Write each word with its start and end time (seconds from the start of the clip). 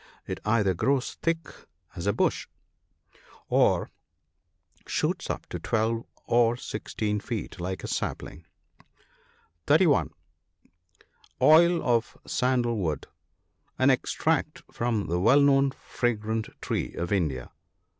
It 0.25 0.39
either 0.45 0.73
grows 0.73 1.13
thick 1.21 1.45
as 1.95 2.07
a 2.07 2.11
bush, 2.11 2.47
or 3.49 3.91
shoots 4.87 5.29
up 5.29 5.45
to 5.49 5.59
twelve 5.59 6.05
or 6.25 6.57
sixteen 6.57 7.19
feet, 7.19 7.59
like 7.61 7.83
a 7.83 7.87
sapling. 7.87 8.43
(31.) 9.67 10.09
Oil 11.39 11.83
of 11.83 12.17
sandal 12.25 12.77
wood.— 12.77 13.05
An 13.77 13.91
extract 13.91 14.63
from 14.71 15.05
the 15.05 15.19
well 15.19 15.39
known 15.41 15.69
fragrant 15.69 16.49
tree 16.61 16.95
of 16.95 17.11
India. 17.11 17.51